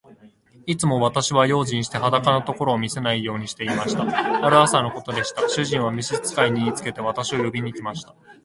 [0.65, 4.35] いつも私は用心して、裸のところを見せないようにしていました。
[4.43, 5.47] ある朝のことでした。
[5.47, 8.15] 主人は召使に言いつけて、私を呼びに来ました。